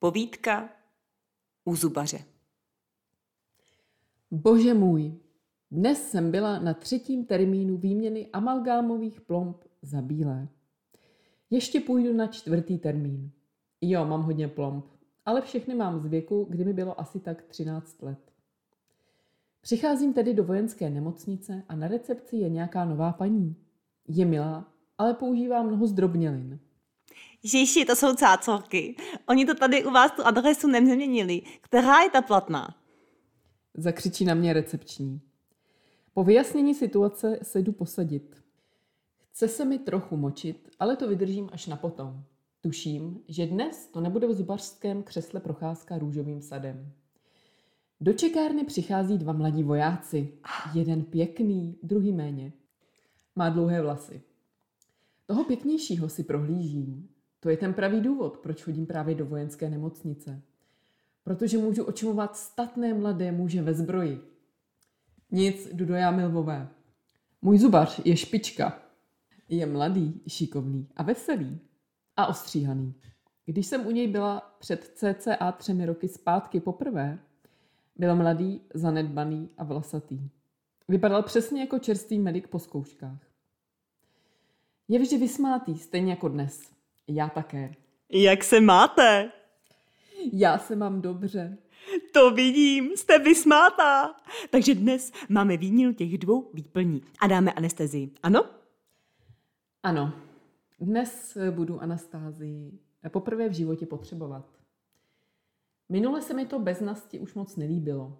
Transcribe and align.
Povídka 0.00 0.68
u 1.64 1.76
zubaře. 1.76 2.18
Bože 4.30 4.74
můj, 4.74 5.14
dnes 5.70 6.10
jsem 6.10 6.30
byla 6.30 6.58
na 6.58 6.74
třetím 6.74 7.24
termínu 7.24 7.76
výměny 7.76 8.28
amalgámových 8.32 9.20
plomb 9.20 9.64
za 9.82 10.02
bílé. 10.02 10.48
Ještě 11.50 11.80
půjdu 11.80 12.12
na 12.12 12.26
čtvrtý 12.26 12.78
termín. 12.78 13.30
Jo, 13.80 14.06
mám 14.06 14.22
hodně 14.22 14.48
plomb, 14.48 14.86
ale 15.24 15.40
všechny 15.40 15.74
mám 15.74 16.00
z 16.00 16.06
věku, 16.06 16.46
kdy 16.50 16.64
mi 16.64 16.72
bylo 16.72 17.00
asi 17.00 17.20
tak 17.20 17.42
13 17.42 18.02
let. 18.02 18.32
Přicházím 19.60 20.12
tedy 20.12 20.34
do 20.34 20.44
vojenské 20.44 20.90
nemocnice 20.90 21.62
a 21.68 21.76
na 21.76 21.88
recepci 21.88 22.36
je 22.36 22.48
nějaká 22.48 22.84
nová 22.84 23.12
paní. 23.12 23.56
Je 24.08 24.24
milá, 24.24 24.72
ale 24.98 25.14
používá 25.14 25.62
mnoho 25.62 25.86
zdrobnělin. 25.86 26.60
Žíši, 27.44 27.84
to 27.84 27.96
jsou 27.96 28.14
cácolky. 28.14 28.96
Oni 29.28 29.46
to 29.46 29.54
tady 29.54 29.84
u 29.84 29.90
vás 29.90 30.12
tu 30.12 30.22
adresu 30.22 30.68
nezměnili. 30.68 31.42
Která 31.60 32.00
je 32.00 32.10
ta 32.10 32.22
platná? 32.22 32.74
Zakřičí 33.74 34.24
na 34.24 34.34
mě 34.34 34.52
recepční. 34.52 35.20
Po 36.14 36.24
vyjasnění 36.24 36.74
situace 36.74 37.38
se 37.42 37.58
jdu 37.58 37.72
posadit. 37.72 38.42
Chce 39.30 39.48
se 39.48 39.64
mi 39.64 39.78
trochu 39.78 40.16
močit, 40.16 40.68
ale 40.78 40.96
to 40.96 41.08
vydržím 41.08 41.48
až 41.52 41.66
na 41.66 41.76
potom. 41.76 42.24
Tuším, 42.60 43.20
že 43.28 43.46
dnes 43.46 43.86
to 43.86 44.00
nebude 44.00 44.26
v 44.26 44.32
zubařském 44.32 45.02
křesle 45.02 45.40
procházka 45.40 45.98
růžovým 45.98 46.42
sadem. 46.42 46.92
Do 48.00 48.12
čekárny 48.12 48.64
přichází 48.64 49.18
dva 49.18 49.32
mladí 49.32 49.62
vojáci. 49.62 50.32
Jeden 50.74 51.04
pěkný, 51.04 51.78
druhý 51.82 52.12
méně. 52.12 52.52
Má 53.36 53.48
dlouhé 53.48 53.82
vlasy. 53.82 54.22
Toho 55.26 55.44
pěknějšího 55.44 56.08
si 56.08 56.24
prohlížím. 56.24 57.08
To 57.40 57.50
je 57.50 57.56
ten 57.56 57.74
pravý 57.74 58.00
důvod, 58.00 58.38
proč 58.38 58.62
chodím 58.62 58.86
právě 58.86 59.14
do 59.14 59.26
vojenské 59.26 59.70
nemocnice. 59.70 60.42
Protože 61.24 61.58
můžu 61.58 61.84
očumovat 61.84 62.36
statné 62.36 62.94
mladé 62.94 63.32
muže 63.32 63.62
ve 63.62 63.74
zbroji. 63.74 64.20
Nic, 65.30 65.68
jdu 65.72 65.84
do 65.84 65.94
Jámilvové. 65.94 66.68
Můj 67.42 67.58
zubař 67.58 68.00
je 68.04 68.16
špička. 68.16 68.82
Je 69.48 69.66
mladý, 69.66 70.20
šikovný 70.26 70.88
a 70.96 71.02
veselý. 71.02 71.60
A 72.16 72.26
ostříhaný. 72.26 72.94
Když 73.46 73.66
jsem 73.66 73.86
u 73.86 73.90
něj 73.90 74.08
byla 74.08 74.56
před 74.58 74.84
cca 74.94 75.52
třemi 75.52 75.86
roky 75.86 76.08
zpátky 76.08 76.60
poprvé, 76.60 77.18
byl 77.96 78.16
mladý, 78.16 78.60
zanedbaný 78.74 79.50
a 79.58 79.64
vlasatý. 79.64 80.30
Vypadal 80.88 81.22
přesně 81.22 81.60
jako 81.60 81.78
čerstvý 81.78 82.18
medik 82.18 82.48
po 82.48 82.58
zkouškách. 82.58 83.20
Je 84.88 84.98
vždy 84.98 85.18
vysmátý, 85.18 85.78
stejně 85.78 86.10
jako 86.10 86.28
dnes. 86.28 86.77
Já 87.08 87.28
také. 87.28 87.74
Jak 88.10 88.44
se 88.44 88.60
máte? 88.60 89.32
Já 90.32 90.58
se 90.58 90.76
mám 90.76 91.00
dobře. 91.00 91.58
To 92.12 92.30
vidím, 92.30 92.96
jste 92.96 93.18
vysmátá. 93.18 94.14
Takže 94.50 94.74
dnes 94.74 95.12
máme 95.28 95.56
výměnu 95.56 95.92
těch 95.92 96.18
dvou 96.18 96.50
výplní 96.54 97.02
a 97.20 97.26
dáme 97.26 97.52
anestezii, 97.52 98.10
ano? 98.22 98.44
Ano, 99.82 100.12
dnes 100.80 101.38
budu 101.50 101.82
anastázii 101.82 102.78
poprvé 103.08 103.48
v 103.48 103.52
životě 103.52 103.86
potřebovat. 103.86 104.44
Minule 105.88 106.22
se 106.22 106.34
mi 106.34 106.46
to 106.46 106.58
bez 106.58 106.80
nasti 106.80 107.20
už 107.20 107.34
moc 107.34 107.56
nelíbilo. 107.56 108.18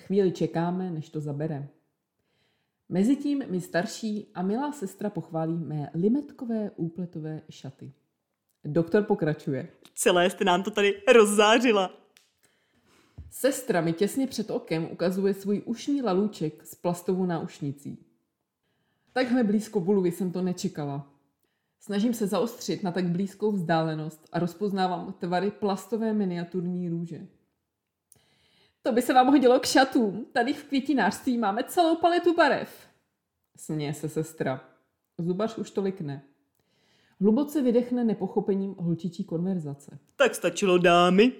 Chvíli 0.00 0.32
čekáme, 0.32 0.90
než 0.90 1.10
to 1.10 1.20
zabere. 1.20 1.68
Mezitím 2.92 3.44
mi 3.48 3.60
starší 3.60 4.26
a 4.34 4.42
milá 4.42 4.72
sestra 4.72 5.10
pochválí 5.10 5.56
mé 5.56 5.90
limetkové 5.94 6.70
úpletové 6.76 7.42
šaty. 7.50 7.92
Doktor 8.64 9.02
pokračuje. 9.02 9.68
Celé 9.94 10.30
jste 10.30 10.44
nám 10.44 10.62
to 10.62 10.70
tady 10.70 11.02
rozzářila. 11.14 11.94
Sestra 13.30 13.80
mi 13.80 13.92
těsně 13.92 14.26
před 14.26 14.50
okem 14.50 14.88
ukazuje 14.92 15.34
svůj 15.34 15.62
ušní 15.64 16.02
lalůček 16.02 16.66
s 16.66 16.74
plastovou 16.74 17.26
náušnicí. 17.26 17.98
Takhle 19.12 19.44
blízko 19.44 19.80
bulvy 19.80 20.12
jsem 20.12 20.32
to 20.32 20.42
nečekala. 20.42 21.12
Snažím 21.80 22.14
se 22.14 22.26
zaostřit 22.26 22.82
na 22.82 22.92
tak 22.92 23.08
blízkou 23.08 23.52
vzdálenost 23.52 24.28
a 24.32 24.38
rozpoznávám 24.38 25.12
tvary 25.12 25.50
plastové 25.50 26.12
miniaturní 26.12 26.88
růže. 26.88 27.26
To 28.82 28.92
by 28.92 29.02
se 29.02 29.14
vám 29.14 29.26
hodilo 29.26 29.60
k 29.60 29.66
šatům. 29.66 30.26
Tady 30.32 30.54
v 30.54 30.64
květinářství 30.64 31.38
máme 31.38 31.64
celou 31.64 31.96
paletu 31.96 32.34
barev. 32.34 32.88
Směje 33.56 33.94
se 33.94 34.08
sestra. 34.08 34.64
Zubař 35.18 35.58
už 35.58 35.70
tolik 35.70 36.00
ne. 36.00 36.22
Hluboce 37.20 37.62
vydechne 37.62 38.04
nepochopením 38.04 38.74
holčičí 38.78 39.24
konverzace. 39.24 39.98
Tak 40.16 40.34
stačilo 40.34 40.78
dámy. 40.78 41.32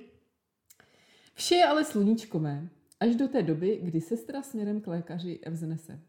Vše 1.34 1.55
je 1.55 1.65
ale 1.65 1.84
sluníčkové, 1.84 2.69
až 3.01 3.15
do 3.15 3.28
té 3.28 3.43
doby, 3.43 3.78
kdy 3.83 4.01
sestra 4.01 4.43
směrem 4.43 4.81
k 4.81 4.87
lékaři 4.87 5.41
vznese. 5.47 6.01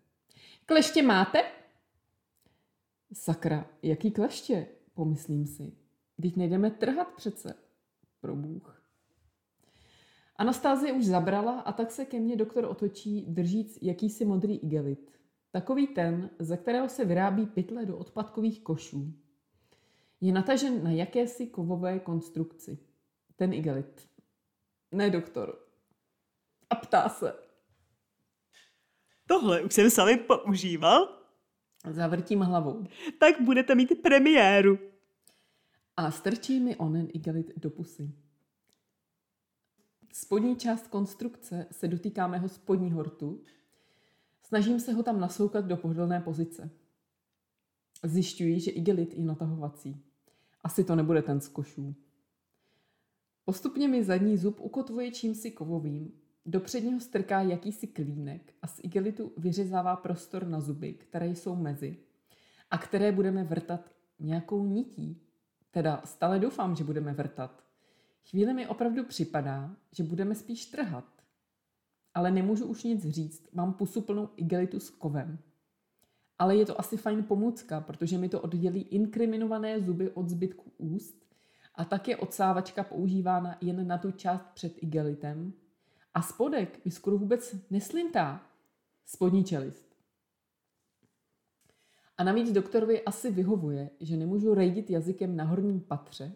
Kleště 0.66 1.02
máte? 1.02 1.44
Sakra, 3.14 3.66
jaký 3.84 4.12
kleště, 4.12 4.68
pomyslím 4.94 5.48
si. 5.48 5.74
Teď 6.22 6.36
nejdeme 6.36 6.72
trhat 6.72 7.08
přece. 7.08 7.54
Pro 8.22 8.36
Bůh. 8.36 8.81
Anastázie 10.42 10.94
už 10.94 11.06
zabrala 11.06 11.60
a 11.60 11.72
tak 11.72 11.92
se 11.92 12.06
ke 12.06 12.20
mně 12.20 12.36
doktor 12.36 12.66
otočí, 12.66 13.26
držíc 13.30 13.80
jakýsi 13.82 14.26
modrý 14.26 14.58
igelit. 14.58 15.20
Takový 15.52 15.88
ten, 15.88 16.30
ze 16.40 16.58
kterého 16.58 16.90
se 16.90 17.06
vyrábí 17.06 17.46
pytle 17.46 17.86
do 17.86 17.98
odpadkových 17.98 18.64
košů. 18.64 19.14
Je 20.22 20.34
natažen 20.34 20.84
na 20.84 20.92
jakési 20.92 21.48
kovové 21.48 22.00
konstrukci. 22.00 22.80
Ten 23.36 23.54
igelit. 23.54 24.10
Ne 24.92 25.10
doktor. 25.10 25.60
A 26.70 26.76
ptá 26.76 27.10
se. 27.10 27.34
Tohle 29.28 29.62
už 29.62 29.74
jsem 29.74 29.90
sami 29.90 30.18
používal. 30.18 31.22
Zavrtím 31.90 32.40
hlavou. 32.40 32.86
Tak 33.20 33.42
budete 33.42 33.76
mít 33.76 34.02
premiéru. 34.02 34.80
A 35.98 36.12
strčí 36.12 36.60
mi 36.60 36.76
onen 36.76 37.08
igelit 37.14 37.52
do 37.58 37.70
pusy. 37.70 38.12
Spodní 40.14 40.56
část 40.56 40.88
konstrukce 40.88 41.68
se 41.72 41.88
dotýká 41.88 42.28
mého 42.28 42.50
spodního 42.50 43.04
rtu. 43.04 43.42
Snažím 44.44 44.80
se 44.80 44.94
ho 44.94 45.04
tam 45.04 45.20
nasoukat 45.20 45.66
do 45.66 45.78
pohodlné 45.78 46.22
pozice. 46.22 46.70
Zjišťuji, 48.04 48.60
že 48.60 48.72
igelit 48.72 49.14
je 49.14 49.26
natahovací. 49.26 50.04
Asi 50.64 50.84
to 50.84 50.96
nebude 50.96 51.22
ten 51.22 51.42
z 51.42 51.48
košů. 51.48 51.96
Postupně 53.46 53.88
mi 53.88 54.04
zadní 54.04 54.38
zub 54.38 54.60
ukotvuje 54.60 55.12
čímsi 55.12 55.52
kovovým, 55.52 56.12
do 56.46 56.60
předního 56.60 57.00
strká 57.00 57.42
jakýsi 57.42 57.88
klínek 57.88 58.54
a 58.62 58.68
z 58.68 58.80
igelitu 58.84 59.34
vyřezává 59.38 59.96
prostor 59.96 60.48
na 60.48 60.62
zuby, 60.62 60.94
které 60.94 61.28
jsou 61.28 61.56
mezi 61.56 61.98
a 62.72 62.78
které 62.78 63.12
budeme 63.12 63.44
vrtat 63.44 63.92
nějakou 64.20 64.66
nití. 64.66 65.22
Teda 65.72 66.02
stále 66.06 66.40
doufám, 66.40 66.76
že 66.76 66.84
budeme 66.84 67.14
vrtat. 67.14 67.64
Chvíli 68.30 68.54
mi 68.54 68.68
opravdu 68.68 69.04
připadá, 69.04 69.76
že 69.92 70.04
budeme 70.04 70.36
spíš 70.36 70.66
trhat. 70.66 71.06
Ale 72.14 72.32
nemůžu 72.32 72.66
už 72.66 72.84
nic 72.84 73.10
říct, 73.10 73.54
mám 73.54 73.74
pusu 73.74 74.02
plnou 74.02 74.30
igelitu 74.36 74.80
s 74.80 74.90
kovem. 74.90 75.40
Ale 76.40 76.56
je 76.56 76.66
to 76.66 76.80
asi 76.80 76.98
fajn 76.98 77.24
pomůcka, 77.24 77.82
protože 77.82 78.18
mi 78.18 78.30
to 78.30 78.42
oddělí 78.42 78.82
inkriminované 78.82 79.82
zuby 79.82 80.10
od 80.10 80.30
zbytku 80.30 80.72
úst 80.78 81.22
a 81.76 81.86
tak 81.86 82.08
je 82.08 82.18
odsávačka 82.18 82.84
používána 82.84 83.58
jen 83.62 83.88
na 83.88 83.98
tu 83.98 84.12
část 84.12 84.46
před 84.54 84.84
igelitem, 84.84 85.54
a 86.14 86.22
spodek 86.22 86.86
mi 86.86 86.92
skoro 86.92 87.18
vůbec 87.18 87.56
neslintá. 87.70 88.48
Spodní 89.06 89.44
čelist. 89.44 89.96
A 92.18 92.24
navíc 92.24 92.52
doktorovi 92.52 93.06
asi 93.06 93.32
vyhovuje, 93.32 93.90
že 94.00 94.18
nemůžu 94.18 94.54
rejdit 94.54 94.90
jazykem 94.90 95.36
na 95.36 95.44
horním 95.44 95.82
patře, 95.82 96.36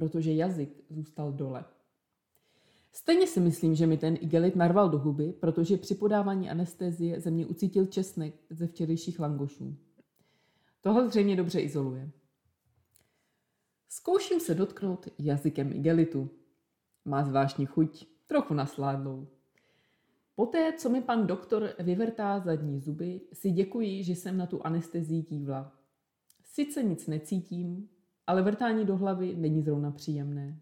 protože 0.00 0.32
jazyk 0.32 0.84
zůstal 0.90 1.32
dole. 1.32 1.64
Stejně 2.92 3.26
si 3.26 3.40
myslím, 3.40 3.74
že 3.74 3.86
mi 3.86 3.96
ten 3.96 4.16
igelit 4.20 4.56
narval 4.56 4.88
do 4.88 4.98
huby, 4.98 5.32
protože 5.32 5.76
při 5.76 5.94
podávání 5.94 6.50
anestezie 6.50 7.20
ze 7.20 7.30
mě 7.30 7.46
ucítil 7.46 7.86
česnek 7.86 8.34
ze 8.50 8.66
včerejších 8.66 9.20
langošů. 9.20 9.76
Tohle 10.80 11.08
zřejmě 11.08 11.36
dobře 11.36 11.60
izoluje. 11.60 12.10
Zkouším 13.88 14.40
se 14.40 14.54
dotknout 14.54 15.08
jazykem 15.18 15.72
igelitu. 15.72 16.30
Má 17.04 17.24
zvláštní 17.24 17.66
chuť, 17.66 18.06
trochu 18.26 18.54
nasládlou. 18.54 19.26
Poté, 20.34 20.72
co 20.72 20.88
mi 20.88 21.02
pan 21.02 21.26
doktor 21.26 21.74
vyvrtá 21.78 22.40
zadní 22.40 22.80
zuby, 22.80 23.20
si 23.32 23.50
děkuji, 23.50 24.04
že 24.04 24.12
jsem 24.12 24.36
na 24.36 24.46
tu 24.46 24.66
anestezii 24.66 25.22
kývla. 25.22 25.72
Sice 26.44 26.82
nic 26.82 27.06
necítím, 27.06 27.88
ale 28.30 28.42
vrtání 28.42 28.84
do 28.84 28.96
hlavy 28.96 29.34
není 29.36 29.62
zrovna 29.62 29.90
příjemné. 29.90 30.60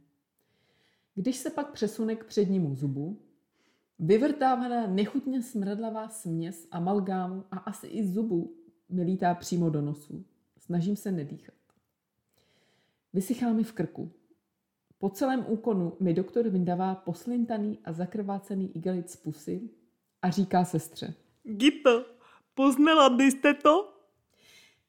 Když 1.14 1.36
se 1.36 1.50
pak 1.50 1.72
přesune 1.72 2.16
k 2.16 2.24
přednímu 2.24 2.74
zubu, 2.74 3.20
vyvrtávaná 3.98 4.86
nechutně 4.86 5.42
smradlavá 5.42 6.08
směs 6.08 6.68
amalgámu 6.70 7.44
a 7.50 7.58
asi 7.58 7.86
i 7.86 8.06
zubu 8.06 8.56
mi 8.88 9.02
lítá 9.02 9.34
přímo 9.34 9.70
do 9.70 9.82
nosu. 9.82 10.24
Snažím 10.58 10.96
se 10.96 11.12
nedýchat. 11.12 11.54
Vysychá 13.12 13.52
mi 13.52 13.64
v 13.64 13.72
krku. 13.72 14.10
Po 14.98 15.10
celém 15.10 15.44
úkonu 15.48 15.92
mi 16.00 16.14
doktor 16.14 16.48
vyndává 16.48 16.94
poslintaný 16.94 17.78
a 17.84 17.92
zakrvácený 17.92 18.76
igelit 18.76 19.10
z 19.10 19.16
pusy 19.16 19.70
a 20.22 20.30
říká 20.30 20.64
sestře. 20.64 21.14
Gito, 21.44 22.04
poznala 22.54 23.10
byste 23.10 23.54
to? 23.54 23.97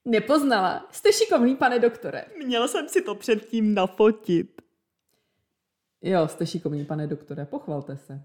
Nepoznala. 0.09 0.87
Jste 0.91 1.13
šikovný, 1.13 1.55
pane 1.55 1.79
doktore. 1.79 2.25
Měl 2.45 2.67
jsem 2.67 2.89
si 2.89 3.01
to 3.01 3.15
předtím 3.15 3.73
nafotit. 3.73 4.61
Jo, 6.01 6.27
jste 6.27 6.45
šikovný, 6.45 6.85
pane 6.85 7.07
doktore, 7.07 7.45
pochvalte 7.45 7.97
se. 7.97 8.23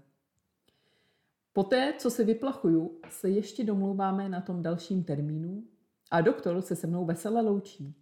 Poté, 1.53 1.93
co 1.97 2.11
se 2.11 2.23
vyplachuju, 2.23 2.99
se 3.09 3.29
ještě 3.29 3.63
domlouváme 3.63 4.29
na 4.29 4.41
tom 4.41 4.61
dalším 4.61 5.03
termínu 5.03 5.63
a 6.11 6.21
doktor 6.21 6.61
se 6.61 6.75
se 6.75 6.87
mnou 6.87 7.05
vesele 7.05 7.41
loučí. 7.41 7.95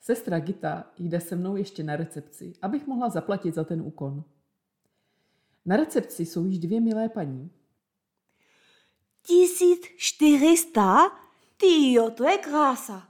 Sestra 0.00 0.38
Gita 0.38 0.92
jde 0.98 1.20
se 1.20 1.36
mnou 1.36 1.56
ještě 1.56 1.82
na 1.82 1.96
recepci, 1.96 2.52
abych 2.62 2.86
mohla 2.86 3.08
zaplatit 3.08 3.54
za 3.54 3.64
ten 3.64 3.82
úkon. 3.82 4.24
Na 5.66 5.76
recepci 5.76 6.26
jsou 6.26 6.44
již 6.44 6.58
dvě 6.58 6.80
milé 6.80 7.08
paní. 7.08 7.50
1400? 9.22 11.25
Tyjo, 11.56 12.10
to 12.10 12.24
je 12.24 12.38
krása. 12.38 13.08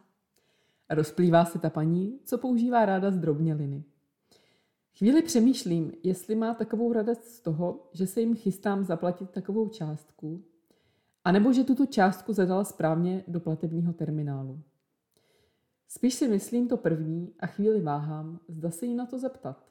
Rozplývá 0.91 1.45
se 1.45 1.59
ta 1.59 1.71
paní, 1.71 2.21
co 2.25 2.39
používá 2.39 2.85
ráda 2.85 3.11
zdrobněliny. 3.11 3.85
Chvíli 4.99 5.23
přemýšlím, 5.23 5.93
jestli 6.03 6.35
má 6.35 6.55
takovou 6.55 6.93
radost 6.93 7.25
z 7.25 7.41
toho, 7.41 7.89
že 7.93 8.07
se 8.07 8.21
jim 8.21 8.37
chystám 8.37 8.85
zaplatit 8.85 9.31
takovou 9.31 9.69
částku, 9.69 10.45
anebo 11.25 11.53
že 11.53 11.65
tuto 11.65 11.87
částku 11.87 12.33
zadala 12.33 12.65
správně 12.65 13.25
do 13.29 13.41
platebního 13.41 13.93
terminálu. 13.93 14.63
Spíš 15.89 16.15
si 16.15 16.29
myslím 16.29 16.69
to 16.69 16.77
první 16.77 17.35
a 17.41 17.47
chvíli 17.47 17.81
váhám, 17.81 18.41
zda 18.49 18.71
se 18.71 18.87
jí 18.87 18.95
na 18.95 19.07
to 19.07 19.19
zeptat. 19.19 19.71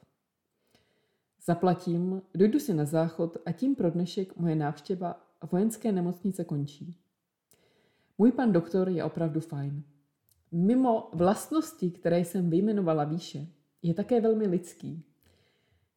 Zaplatím, 1.45 2.22
dojdu 2.33 2.60
si 2.60 2.74
na 2.74 2.86
záchod 2.86 3.38
a 3.45 3.51
tím 3.51 3.75
pro 3.75 3.92
dnešek 3.92 4.38
moje 4.38 4.56
návštěva 4.56 5.22
vojenské 5.51 5.92
nemocnice 5.92 6.44
končí. 6.44 7.05
Můj 8.17 8.31
pan 8.31 8.51
doktor 8.51 8.89
je 8.89 9.03
opravdu 9.03 9.39
fajn. 9.39 9.83
Mimo 10.51 11.09
vlastnosti, 11.13 11.91
které 11.91 12.19
jsem 12.19 12.50
vyjmenovala 12.50 13.03
výše, 13.03 13.47
je 13.81 13.94
také 13.94 14.21
velmi 14.21 14.47
lidský. 14.47 15.03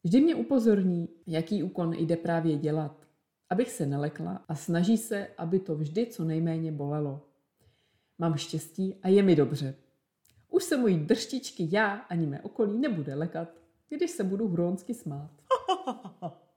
Vždy 0.04 0.20
mě 0.20 0.34
upozorní, 0.34 1.08
jaký 1.26 1.62
úkon 1.62 1.92
jde 1.92 2.16
právě 2.16 2.56
dělat, 2.56 3.06
abych 3.50 3.70
se 3.70 3.86
nelekla 3.86 4.44
a 4.48 4.54
snaží 4.54 4.98
se, 4.98 5.28
aby 5.38 5.58
to 5.58 5.76
vždy 5.76 6.06
co 6.06 6.24
nejméně 6.24 6.72
bolelo. 6.72 7.28
Mám 8.18 8.36
štěstí 8.36 8.94
a 9.02 9.08
je 9.08 9.22
mi 9.22 9.36
dobře. 9.36 9.74
Už 10.48 10.64
se 10.64 10.76
mojí 10.76 10.98
drštičky 10.98 11.68
já 11.70 11.88
ani 11.88 12.26
mé 12.26 12.40
okolí 12.40 12.78
nebude 12.78 13.14
lekat, 13.14 13.48
když 13.88 14.10
se 14.10 14.24
budu 14.24 14.48
hronsky 14.48 14.94
smát. 14.94 15.30